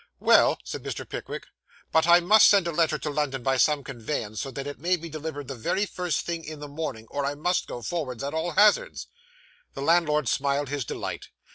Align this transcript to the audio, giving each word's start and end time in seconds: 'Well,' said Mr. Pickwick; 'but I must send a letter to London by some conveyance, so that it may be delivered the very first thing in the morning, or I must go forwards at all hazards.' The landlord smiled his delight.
'Well,' 0.19 0.57
said 0.63 0.81
Mr. 0.81 1.07
Pickwick; 1.07 1.45
'but 1.91 2.07
I 2.07 2.21
must 2.21 2.47
send 2.47 2.65
a 2.65 2.71
letter 2.71 2.97
to 2.97 3.09
London 3.11 3.43
by 3.43 3.57
some 3.57 3.83
conveyance, 3.83 4.41
so 4.41 4.49
that 4.49 4.65
it 4.65 4.79
may 4.79 4.95
be 4.95 5.09
delivered 5.09 5.47
the 5.47 5.53
very 5.53 5.85
first 5.85 6.21
thing 6.25 6.43
in 6.43 6.59
the 6.59 6.67
morning, 6.67 7.05
or 7.11 7.23
I 7.23 7.35
must 7.35 7.67
go 7.67 7.83
forwards 7.83 8.23
at 8.23 8.33
all 8.33 8.53
hazards.' 8.53 9.05
The 9.75 9.83
landlord 9.83 10.27
smiled 10.27 10.69
his 10.69 10.85
delight. 10.85 11.29